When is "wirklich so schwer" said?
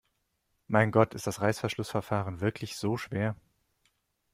2.41-3.35